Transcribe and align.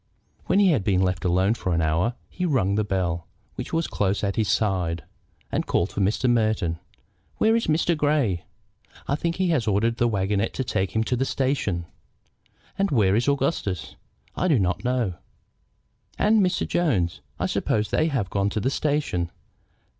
When 0.47 0.57
he 0.57 0.71
had 0.71 0.83
been 0.83 1.03
left 1.03 1.23
alone 1.25 1.53
for 1.53 1.75
an 1.75 1.81
hour 1.83 2.15
he 2.27 2.43
rung 2.43 2.73
the 2.73 2.83
bell, 2.83 3.27
which 3.53 3.71
was 3.71 3.85
close 3.85 4.23
at 4.23 4.35
his 4.35 4.47
side, 4.49 5.03
and 5.51 5.67
called 5.67 5.91
for 5.91 6.01
Mr. 6.01 6.27
Merton. 6.27 6.79
"Where 7.37 7.55
is 7.55 7.67
Mr. 7.67 7.95
Grey?" 7.95 8.43
"I 9.07 9.13
think 9.13 9.35
he 9.35 9.49
has 9.49 9.67
ordered 9.67 9.97
the 9.97 10.07
wagonette 10.07 10.55
to 10.55 10.63
take 10.63 10.95
him 10.95 11.03
to 11.03 11.15
the 11.15 11.23
station." 11.23 11.85
"And 12.79 12.89
where 12.89 13.15
is 13.15 13.27
Augustus?" 13.27 13.95
"I 14.35 14.47
do 14.47 14.57
not 14.57 14.83
know." 14.83 15.17
"And 16.17 16.41
Mr. 16.41 16.67
Jones? 16.67 17.21
I 17.39 17.45
suppose 17.45 17.91
they 17.91 18.07
have 18.07 18.25
not 18.25 18.31
gone 18.31 18.49
to 18.49 18.59
the 18.59 18.71
station. 18.71 19.29